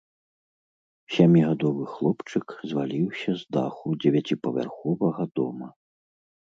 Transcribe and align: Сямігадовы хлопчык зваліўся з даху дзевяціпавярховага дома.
Сямігадовы 1.15 1.83
хлопчык 1.97 2.47
зваліўся 2.73 3.31
з 3.43 3.59
даху 3.59 3.87
дзевяціпавярховага 4.01 5.31
дома. 5.41 5.67